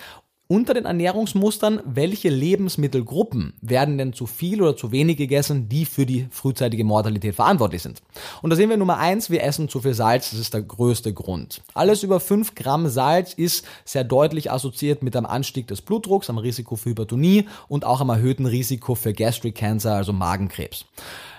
[0.47, 6.05] unter den Ernährungsmustern, welche Lebensmittelgruppen werden denn zu viel oder zu wenig gegessen, die für
[6.05, 8.01] die frühzeitige Mortalität verantwortlich sind.
[8.41, 11.13] Und da sehen wir Nummer eins, wir essen zu viel Salz, das ist der größte
[11.13, 11.61] Grund.
[11.73, 16.37] Alles über fünf Gramm Salz ist sehr deutlich assoziiert mit einem Anstieg des Blutdrucks, am
[16.37, 20.85] Risiko für Hypertonie und auch am erhöhten Risiko für Gastric Cancer, also Magenkrebs.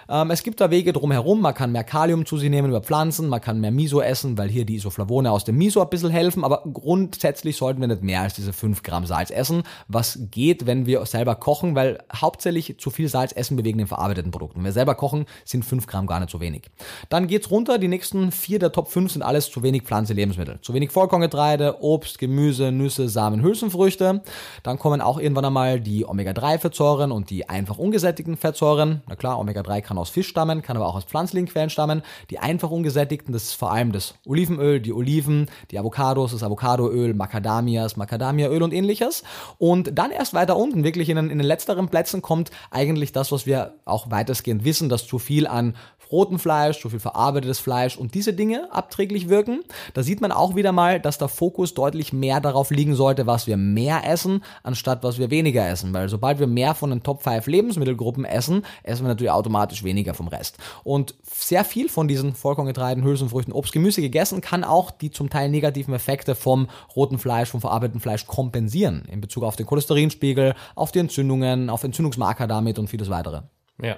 [0.09, 1.41] Ähm, es gibt da Wege drumherum.
[1.41, 4.49] Man kann mehr Kalium zu sich nehmen über Pflanzen, man kann mehr Miso essen, weil
[4.49, 6.45] hier die Isoflavone aus dem Miso ein bisschen helfen.
[6.45, 9.63] Aber grundsätzlich sollten wir nicht mehr als diese 5 Gramm Salz essen.
[9.89, 13.87] Was geht, wenn wir selber kochen, weil hauptsächlich zu viel Salz essen wir wegen den
[13.87, 14.59] verarbeiteten Produkten.
[14.59, 16.71] Wenn wir selber kochen, sind 5 Gramm gar nicht so wenig.
[17.09, 17.79] Dann geht's runter.
[17.79, 20.61] Die nächsten vier der Top 5 sind alles zu wenig Pflanze Lebensmittel.
[20.61, 24.23] Zu wenig Vollkorngetreide, Obst, Gemüse, Nüsse, Samen, Hülsenfrüchte.
[24.63, 29.03] Dann kommen auch irgendwann einmal die Omega-3-Fettsäuren und die einfach ungesättigten Fettsäuren.
[29.09, 32.03] Na klar, Omega-3 kann kann aus Fisch stammen, kann aber auch aus pflanzlichen Quellen stammen.
[32.31, 37.15] Die einfach ungesättigten, das ist vor allem das Olivenöl, die Oliven, die Avocados, das Avocadoöl,
[37.15, 39.25] Macadamias, Macadamiaöl und ähnliches.
[39.59, 43.33] Und dann erst weiter unten, wirklich in den, in den letzteren Plätzen, kommt eigentlich das,
[43.33, 45.75] was wir auch weitestgehend wissen, dass zu viel an
[46.11, 49.63] rotem Fleisch, zu viel verarbeitetes Fleisch und diese Dinge abträglich wirken.
[49.95, 53.47] Da sieht man auch wieder mal, dass der Fokus deutlich mehr darauf liegen sollte, was
[53.47, 55.93] wir mehr essen, anstatt was wir weniger essen.
[55.95, 60.15] Weil sobald wir mehr von den Top 5 Lebensmittelgruppen essen, essen wir natürlich automatisch weniger
[60.15, 60.59] vom Rest.
[60.85, 65.49] Und sehr viel von diesen Vollkorngetreiden, Hülsenfrüchten, Obst, Gemüse gegessen kann auch die zum Teil
[65.49, 69.05] negativen Effekte vom roten Fleisch, vom verarbeiteten Fleisch kompensieren.
[69.11, 73.43] In Bezug auf den Cholesterinspiegel, auf die Entzündungen, auf Entzündungsmarker damit und vieles weitere.
[73.83, 73.97] Ja.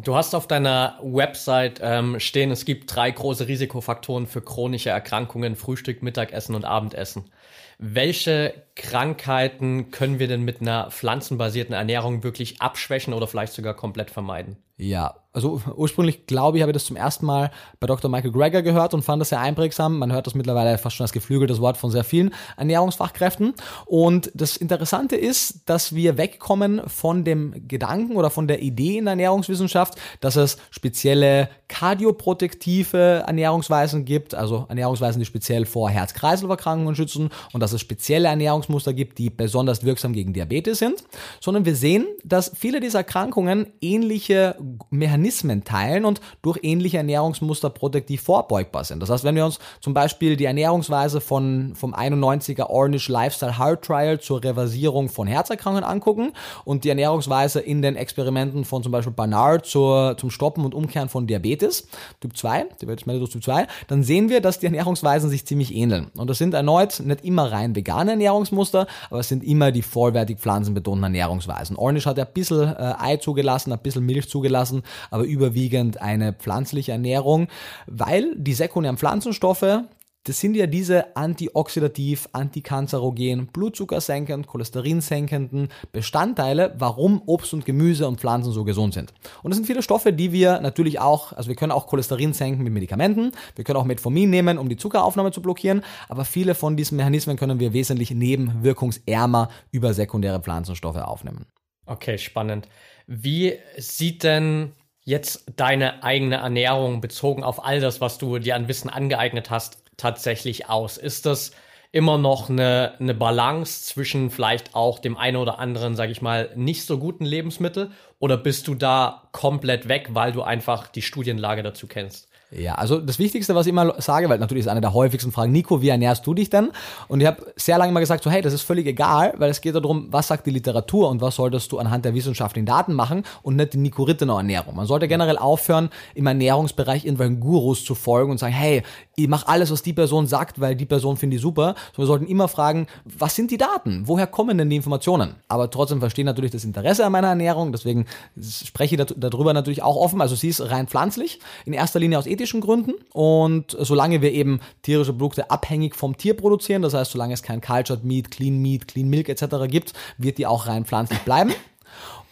[0.00, 5.56] Du hast auf deiner Website ähm, stehen, es gibt drei große Risikofaktoren für chronische Erkrankungen,
[5.56, 7.32] Frühstück, Mittagessen und Abendessen.
[7.78, 14.10] Welche Krankheiten können wir denn mit einer pflanzenbasierten Ernährung wirklich abschwächen oder vielleicht sogar komplett
[14.10, 14.56] vermeiden?
[14.80, 18.10] Ja, also ursprünglich glaube ich, habe ich das zum ersten Mal bei Dr.
[18.10, 19.98] Michael Greger gehört und fand das sehr einprägsam.
[19.98, 23.54] Man hört das mittlerweile fast schon als geflügeltes Wort von sehr vielen Ernährungsfachkräften.
[23.86, 29.04] Und das Interessante ist, dass wir wegkommen von dem Gedanken oder von der Idee in
[29.04, 37.30] der Ernährungswissenschaft, dass es spezielle kardioprotektive Ernährungsweisen gibt, also Ernährungsweisen, die speziell vor Herz-Kreislauf-Erkrankungen schützen
[37.52, 38.28] und dass es spezielle
[38.68, 41.02] Ernährungsmuster gibt, die besonders wirksam gegen Diabetes sind,
[41.40, 44.56] sondern wir sehen, dass viele dieser Erkrankungen ähnliche
[44.90, 49.00] Mechanismen teilen und durch ähnliche Ernährungsmuster protektiv vorbeugbar sind.
[49.00, 53.84] Das heißt, wenn wir uns zum Beispiel die Ernährungsweise von, vom 91er Orange Lifestyle Heart
[53.84, 56.32] Trial zur Reversierung von Herzerkrankungen angucken
[56.64, 61.08] und die Ernährungsweise in den Experimenten von zum Beispiel Barnard zur, zum Stoppen und Umkehren
[61.08, 61.88] von Diabetes,
[62.20, 66.10] Typ 2, Diabetes Typ 2, dann sehen wir, dass die Ernährungsweisen sich ziemlich ähneln.
[66.16, 70.38] Und das sind erneut nicht immer rein vegane Ernährungsmuster, aber es sind immer die vollwertig
[70.38, 71.76] pflanzenbetonten Ernährungsweisen.
[71.76, 76.32] Orange hat ja ein bisschen äh, Ei zugelassen, ein bisschen Milch zugelassen, aber überwiegend eine
[76.32, 77.48] pflanzliche Ernährung,
[77.86, 79.82] weil die sekundären Pflanzenstoffe,
[80.28, 88.52] das sind ja diese antioxidativ, antikanzerogen, blutzuckersenkend, cholesterinsenkenden Bestandteile, warum Obst und Gemüse und Pflanzen
[88.52, 89.14] so gesund sind.
[89.42, 92.62] Und das sind viele Stoffe, die wir natürlich auch, also wir können auch Cholesterin senken
[92.62, 96.76] mit Medikamenten, wir können auch Metformin nehmen, um die Zuckeraufnahme zu blockieren, aber viele von
[96.76, 101.46] diesen Mechanismen können wir wesentlich nebenwirkungsärmer über sekundäre Pflanzenstoffe aufnehmen.
[101.86, 102.68] Okay, spannend.
[103.06, 104.72] Wie sieht denn
[105.04, 109.87] jetzt deine eigene Ernährung bezogen auf all das, was du dir an Wissen angeeignet hast,
[109.98, 110.96] tatsächlich aus?
[110.96, 111.52] Ist das
[111.92, 116.50] immer noch eine, eine Balance zwischen vielleicht auch dem einen oder anderen, sage ich mal,
[116.54, 117.90] nicht so guten Lebensmittel?
[118.18, 122.27] Oder bist du da komplett weg, weil du einfach die Studienlage dazu kennst?
[122.50, 125.52] Ja, also das Wichtigste, was ich immer sage, weil natürlich ist eine der häufigsten Fragen,
[125.52, 126.70] Nico, wie ernährst du dich denn?
[127.06, 129.60] Und ich habe sehr lange mal gesagt, so hey, das ist völlig egal, weil es
[129.60, 133.24] geht darum, was sagt die Literatur und was solltest du anhand der wissenschaftlichen Daten machen
[133.42, 134.76] und nicht die Nico Rittenau Ernährung.
[134.76, 138.82] Man sollte generell aufhören, im Ernährungsbereich irgendwelchen Gurus zu folgen und sagen, hey,
[139.14, 141.74] ich mache alles, was die Person sagt, weil die Person finde ich super.
[141.94, 144.04] So, wir sollten immer fragen, was sind die Daten?
[144.06, 145.34] Woher kommen denn die Informationen?
[145.48, 148.06] Aber trotzdem verstehen natürlich das Interesse an meiner Ernährung, deswegen
[148.40, 150.22] spreche ich darüber natürlich auch offen.
[150.22, 152.92] Also sie ist rein pflanzlich, in erster Linie aus ethischen Gründen.
[153.12, 157.60] Und solange wir eben tierische Produkte abhängig vom Tier produzieren, das heißt, solange es kein
[157.60, 159.44] Cultured Meat, Clean Meat, Clean Milk etc.
[159.68, 161.52] gibt, wird die auch rein pflanzlich bleiben.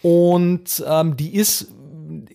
[0.03, 1.69] Und ähm, die ist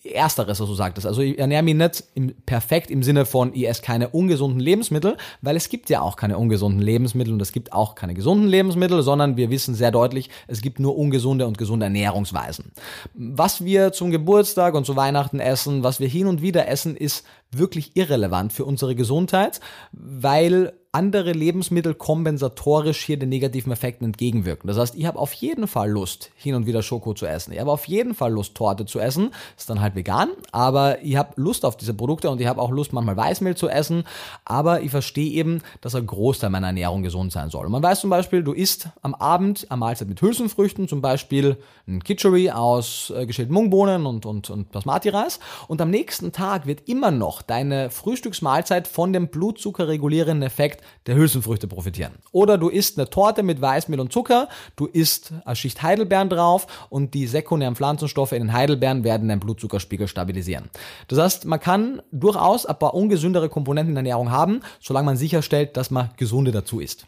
[0.03, 1.07] Ersteres, was du sagtest.
[1.07, 5.17] Also ich ernähre mich nicht im, perfekt im Sinne von, ich esse keine ungesunden Lebensmittel,
[5.41, 9.03] weil es gibt ja auch keine ungesunden Lebensmittel und es gibt auch keine gesunden Lebensmittel,
[9.03, 12.71] sondern wir wissen sehr deutlich, es gibt nur ungesunde und gesunde Ernährungsweisen.
[13.13, 17.25] Was wir zum Geburtstag und zu Weihnachten essen, was wir hin und wieder essen, ist
[17.51, 19.60] wirklich irrelevant für unsere Gesundheit,
[19.91, 24.67] weil andere Lebensmittel kompensatorisch hier den negativen Effekten entgegenwirken.
[24.67, 27.54] Das heißt, ich habe auf jeden Fall Lust, hin und wieder Schoko zu essen.
[27.54, 29.32] Ich habe auf jeden Fall Lust, Torte zu essen.
[29.58, 32.71] Ist dann halt vegan, aber ich habe Lust auf diese Produkte und ich habe auch
[32.71, 34.04] Lust, manchmal Weißmehl zu essen.
[34.43, 37.67] Aber ich verstehe eben, dass ein Großteil meiner Ernährung gesund sein soll.
[37.67, 41.56] Und man weiß zum Beispiel, du isst am Abend eine Mahlzeit mit Hülsenfrüchten, zum Beispiel
[41.88, 45.39] ein Kitchery aus äh, geschälten Mungbohnen und, und, und Basmati-Reis.
[45.69, 51.67] Und am nächsten Tag wird immer noch deine Frühstücksmahlzeit von dem blutzuckerregulierenden Effekt der Hülsenfrüchte
[51.67, 52.13] profitieren.
[52.32, 56.67] Oder du isst eine Torte mit Weißmehl und Zucker, du isst eine Schicht Heidelbeeren drauf
[56.89, 60.70] und die sekundären Pflanzenstoffe in den Heidelbeeren werden den Blutzuckerspiegel stabilisieren.
[61.08, 65.17] Das heißt, man kann durchaus ein paar ungesündere Komponenten in der Ernährung haben, solange man
[65.17, 67.08] sicherstellt, dass man gesunde dazu isst.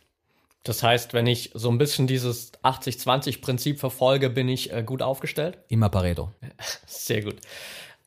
[0.64, 5.58] Das heißt, wenn ich so ein bisschen dieses 80-20-Prinzip verfolge, bin ich äh, gut aufgestellt?
[5.68, 6.32] Immer Pareto.
[6.86, 7.36] Sehr gut.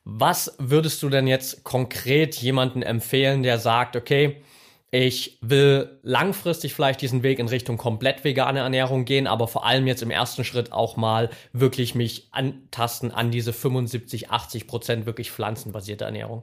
[0.03, 4.41] Was würdest du denn jetzt konkret jemanden empfehlen, der sagt, okay,
[4.99, 9.85] ich will langfristig vielleicht diesen Weg in Richtung komplett vegane Ernährung gehen, aber vor allem
[9.85, 15.31] jetzt im ersten Schritt auch mal wirklich mich antasten an diese 75, 80 Prozent wirklich
[15.31, 16.41] pflanzenbasierte Ernährung?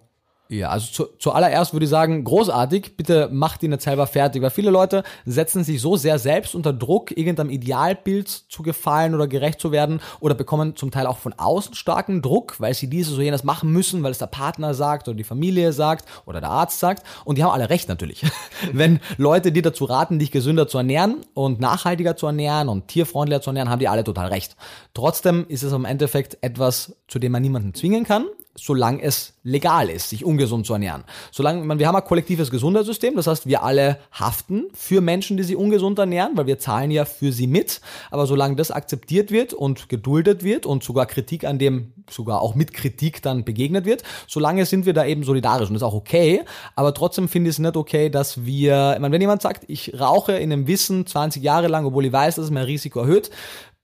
[0.54, 4.50] Ja, also zu, zuallererst würde ich sagen, großartig, bitte macht ihn nicht selber fertig, weil
[4.50, 9.60] viele Leute setzen sich so sehr selbst unter Druck, irgendeinem Idealbild zu gefallen oder gerecht
[9.60, 13.24] zu werden oder bekommen zum Teil auch von außen starken Druck, weil sie dieses oder
[13.24, 16.78] jenes machen müssen, weil es der Partner sagt oder die Familie sagt oder der Arzt
[16.78, 18.24] sagt und die haben alle recht natürlich.
[18.72, 23.42] Wenn Leute dir dazu raten, dich gesünder zu ernähren und nachhaltiger zu ernähren und tierfreundlicher
[23.42, 24.56] zu ernähren, haben die alle total recht.
[24.94, 29.90] Trotzdem ist es im Endeffekt etwas, zu dem man niemanden zwingen kann, solange es legal
[29.90, 31.04] ist, sich ungesund zu ernähren.
[31.32, 35.42] Solange man, wir haben ein kollektives Gesundheitssystem, das heißt, wir alle haften für Menschen, die
[35.42, 37.80] sich ungesund ernähren, weil wir zahlen ja für sie mit.
[38.10, 42.54] Aber solange das akzeptiert wird und geduldet wird und sogar Kritik an dem, sogar auch
[42.54, 45.94] mit Kritik dann begegnet wird, solange sind wir da eben solidarisch und das ist auch
[45.94, 46.42] okay.
[46.76, 49.98] Aber trotzdem finde ich es nicht okay, dass wir, ich meine, wenn jemand sagt, ich
[49.98, 53.30] rauche in dem Wissen 20 Jahre lang, obwohl ich weiß, dass es mein Risiko erhöht,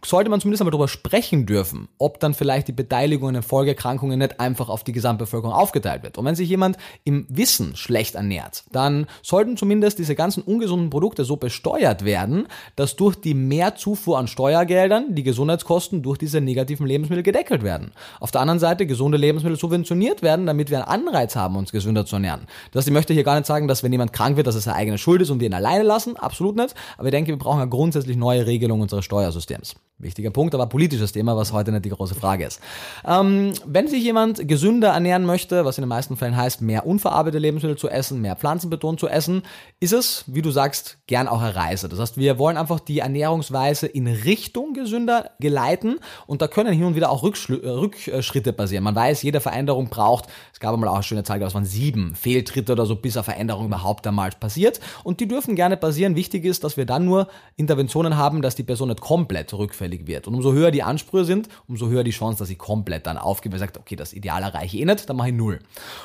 [0.05, 4.19] sollte man zumindest einmal darüber sprechen dürfen, ob dann vielleicht die Beteiligung an den Folgeerkrankungen
[4.19, 6.19] nicht einfach auf die Gesamtbevölkerung aufgeteilt wird.
[6.19, 11.25] Und wenn sich jemand im Wissen schlecht ernährt, dann sollten zumindest diese ganzen ungesunden Produkte
[11.25, 17.23] so besteuert werden, dass durch die Mehrzufuhr an Steuergeldern die Gesundheitskosten durch diese negativen Lebensmittel
[17.23, 17.93] gedeckelt werden.
[18.21, 22.07] Auf der anderen Seite gesunde Lebensmittel subventioniert werden, damit wir einen Anreiz haben, uns gesünder
[22.07, 22.47] zu ernähren.
[22.73, 24.65] Das heißt, ich möchte hier gar nicht sagen, dass wenn jemand krank wird, dass es
[24.65, 26.17] seine eigene Schuld ist und wir ihn alleine lassen.
[26.17, 26.75] Absolut nicht.
[26.97, 29.77] Aber ich denke, wir brauchen eine grundsätzlich neue Regelung unseres Steuersystems.
[30.01, 32.61] Wichtiger Punkt, aber politisches Thema, was heute nicht die große Frage ist.
[33.07, 37.39] Ähm, wenn sich jemand gesünder ernähren möchte, was in den meisten Fällen heißt, mehr unverarbeitete
[37.39, 39.43] Lebensmittel zu essen, mehr Pflanzenbeton zu essen,
[39.79, 41.89] ist es, wie du sagst, gern auch eine Reise.
[41.89, 46.85] Das heißt, wir wollen einfach die Ernährungsweise in Richtung gesünder geleiten und da können hin
[46.85, 48.85] und wieder auch Rückschl äh, Rückschritte passieren.
[48.85, 52.15] Man weiß, jede Veränderung braucht, es gab einmal auch eine schöne Zahl, das waren sieben
[52.15, 56.17] Fehltritte oder so, bis eine Veränderung überhaupt einmal passiert und die dürfen gerne passieren.
[56.17, 60.07] Wichtig ist, dass wir dann nur Interventionen haben, dass die Person nicht komplett rückfällt anfällig
[60.07, 60.27] wird.
[60.27, 63.55] Und umso höher die Ansprüche sind, umso höher die Chance, dass ich komplett dann aufgebe
[63.55, 65.59] und sagt, okay, das Ideal erreiche ich eh nicht, dann mache ich null.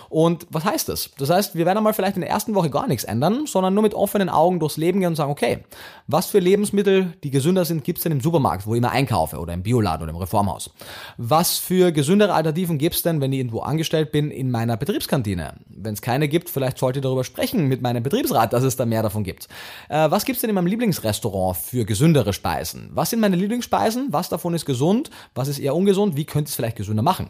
[0.09, 1.11] Und was heißt das?
[1.17, 3.83] Das heißt, wir werden einmal vielleicht in der ersten Woche gar nichts ändern, sondern nur
[3.83, 5.59] mit offenen Augen durchs Leben gehen und sagen, okay,
[6.07, 9.37] was für Lebensmittel, die gesünder sind, gibt es denn im Supermarkt, wo ich immer einkaufe
[9.37, 10.71] oder im Bioladen oder im Reformhaus?
[11.17, 15.55] Was für gesündere Alternativen gibt es denn, wenn ich irgendwo angestellt bin, in meiner Betriebskantine?
[15.67, 18.85] Wenn es keine gibt, vielleicht sollte ich darüber sprechen mit meinem Betriebsrat, dass es da
[18.85, 19.47] mehr davon gibt.
[19.89, 22.89] Äh, was gibt es denn in meinem Lieblingsrestaurant für gesündere Speisen?
[22.93, 23.74] Was sind meine Lieblingsspeisen?
[23.75, 27.03] Speisen, was davon ist gesund, was ist eher ungesund, wie könnt ihr es vielleicht gesünder
[27.03, 27.29] machen?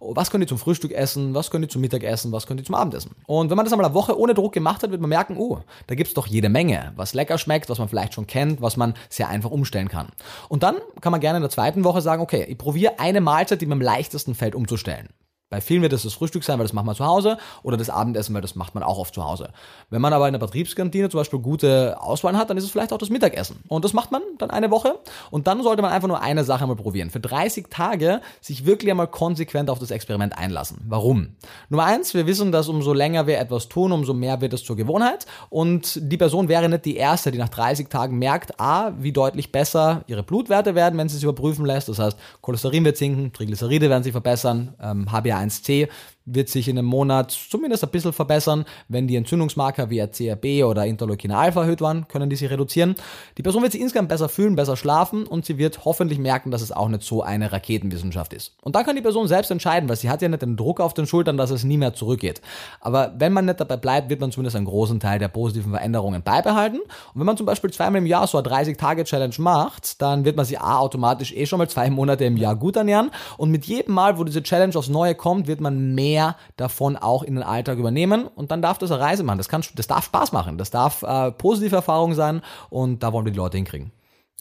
[0.00, 2.74] Was könnt ihr zum Frühstück essen, was könnt ihr zum Mittagessen, was könnt ihr zum
[2.74, 3.12] Abendessen?
[3.26, 5.60] Und wenn man das einmal eine Woche ohne Druck gemacht hat, wird man merken, oh,
[5.86, 8.76] da gibt es doch jede Menge, was lecker schmeckt, was man vielleicht schon kennt, was
[8.76, 10.08] man sehr einfach umstellen kann.
[10.48, 13.60] Und dann kann man gerne in der zweiten Woche sagen, okay, ich probiere eine Mahlzeit,
[13.60, 15.08] die mir am leichtesten fällt, umzustellen.
[15.54, 17.88] Bei vielen wird es das Frühstück sein, weil das macht man zu Hause, oder das
[17.88, 19.50] Abendessen, weil das macht man auch oft zu Hause.
[19.88, 22.92] Wenn man aber in der Betriebskantine zum Beispiel gute Auswahl hat, dann ist es vielleicht
[22.92, 23.60] auch das Mittagessen.
[23.68, 24.98] Und das macht man dann eine Woche.
[25.30, 27.10] Und dann sollte man einfach nur eine Sache mal probieren.
[27.10, 30.78] Für 30 Tage sich wirklich einmal konsequent auf das Experiment einlassen.
[30.88, 31.36] Warum?
[31.68, 34.74] Nummer eins, wir wissen, dass umso länger wir etwas tun, umso mehr wird es zur
[34.74, 35.24] Gewohnheit.
[35.50, 39.52] Und die Person wäre nicht die erste, die nach 30 Tagen merkt, a, wie deutlich
[39.52, 41.88] besser ihre Blutwerte werden, wenn sie es überprüfen lässt.
[41.88, 45.88] Das heißt, Cholesterin wird sinken, Triglyceride werden sich verbessern, ähm, HbA1 1C
[46.26, 48.64] wird sich in einem Monat zumindest ein bisschen verbessern.
[48.88, 52.94] Wenn die Entzündungsmarker wie CRB oder Interleukin Alpha erhöht waren, können die sich reduzieren.
[53.36, 56.62] Die Person wird sich insgesamt besser fühlen, besser schlafen und sie wird hoffentlich merken, dass
[56.62, 58.54] es auch nicht so eine Raketenwissenschaft ist.
[58.62, 60.94] Und da kann die Person selbst entscheiden, weil sie hat ja nicht den Druck auf
[60.94, 62.40] den Schultern, dass es nie mehr zurückgeht.
[62.80, 66.22] Aber wenn man nicht dabei bleibt, wird man zumindest einen großen Teil der positiven Veränderungen
[66.22, 66.80] beibehalten.
[66.80, 70.46] Und wenn man zum Beispiel zweimal im Jahr so eine 30-Tage-Challenge macht, dann wird man
[70.46, 73.10] sich A automatisch eh schon mal zwei Monate im Jahr gut ernähren.
[73.36, 76.96] Und mit jedem Mal, wo diese Challenge aufs Neue kommt, wird man mehr mehr davon
[76.96, 79.38] auch in den Alltag übernehmen und dann darf das eine Reise machen.
[79.38, 83.26] Das kann, das darf Spaß machen, das darf äh, positive Erfahrung sein und da wollen
[83.26, 83.90] wir die Leute hinkriegen.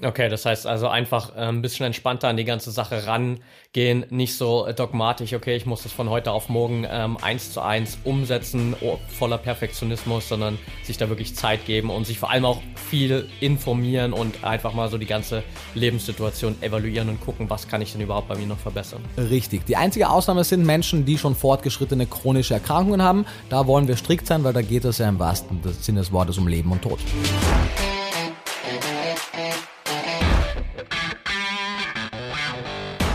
[0.02, 4.36] Okay, das heißt also einfach äh, ein bisschen entspannter an die ganze Sache rangehen, nicht
[4.36, 8.76] so dogmatisch, okay, ich muss das von heute auf morgen ähm, eins zu eins umsetzen,
[8.82, 13.30] oh, voller Perfektionismus, sondern sich da wirklich Zeit geben und sich vor allem auch viel
[13.40, 15.44] informieren und einfach mal so die ganze
[15.76, 19.06] Lebenssituation evaluieren und gucken, was kann ich denn überhaupt bei mir noch verbessern.
[19.16, 19.66] Richtig.
[19.68, 23.28] Die einzige Ausnahme sind Menschen, die schon fortgeschrittene chronische Erkrankungen haben.
[23.50, 26.40] Da wollen wir strikt sein, weil da geht es ja im wahrsten Sinne des Wortes
[26.40, 27.00] um Leben und Tod.